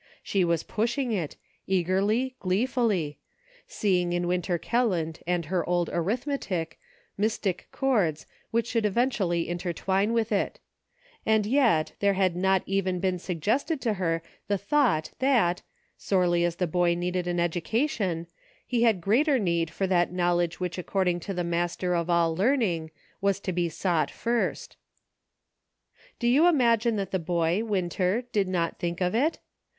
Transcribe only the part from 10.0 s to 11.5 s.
with it; and